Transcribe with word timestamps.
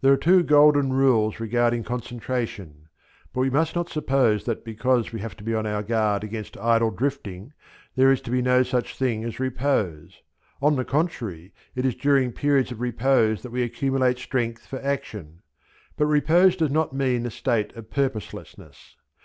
These 0.00 0.08
are 0.08 0.16
the 0.16 0.20
two 0.20 0.42
golden 0.42 0.92
rules 0.92 1.38
regarding 1.38 1.84
concentration; 1.84 2.88
but 3.32 3.40
we 3.42 3.50
must 3.50 3.76
not 3.76 3.88
suppose 3.88 4.42
that 4.46 4.64
because 4.64 5.12
we 5.12 5.20
have 5.20 5.36
to 5.36 5.44
be 5.44 5.54
on 5.54 5.64
our 5.64 5.84
guard 5.84 6.24
against 6.24 6.56
idle 6.56 6.90
drifting 6.90 7.52
there 7.94 8.10
is 8.10 8.20
to 8.22 8.32
be 8.32 8.42
no 8.42 8.64
such 8.64 8.96
thing 8.96 9.22
as 9.22 9.38
repose; 9.38 10.22
on 10.60 10.74
the 10.74 10.84
contrary 10.84 11.52
it 11.76 11.86
is 11.86 11.94
during 11.94 12.32
periods 12.32 12.72
of 12.72 12.80
repose 12.80 13.42
that 13.42 13.52
we 13.52 13.62
accumulate 13.62 14.18
strength 14.18 14.66
for 14.66 14.82
action; 14.82 15.40
but 15.96 16.06
repose 16.06 16.56
does 16.56 16.72
not 16.72 16.92
mean 16.92 17.24
a 17.24 17.30
state 17.30 17.72
of 17.76 17.90
purposelessness. 17.92 18.96